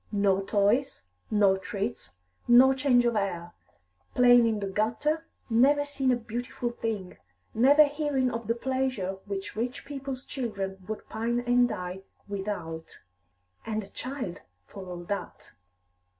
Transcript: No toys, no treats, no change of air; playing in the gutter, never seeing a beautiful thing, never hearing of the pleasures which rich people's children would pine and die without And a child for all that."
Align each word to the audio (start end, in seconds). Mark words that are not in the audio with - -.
No 0.11 0.41
toys, 0.41 1.03
no 1.29 1.57
treats, 1.57 2.09
no 2.47 2.73
change 2.73 3.05
of 3.05 3.15
air; 3.15 3.53
playing 4.15 4.47
in 4.47 4.59
the 4.59 4.65
gutter, 4.65 5.27
never 5.47 5.85
seeing 5.85 6.11
a 6.11 6.15
beautiful 6.15 6.71
thing, 6.71 7.17
never 7.53 7.83
hearing 7.83 8.31
of 8.31 8.47
the 8.47 8.55
pleasures 8.55 9.19
which 9.27 9.55
rich 9.55 9.85
people's 9.85 10.25
children 10.25 10.83
would 10.87 11.07
pine 11.07 11.41
and 11.41 11.69
die 11.69 12.01
without 12.27 12.99
And 13.63 13.83
a 13.83 13.89
child 13.89 14.41
for 14.65 14.85
all 14.87 15.03
that." 15.03 15.51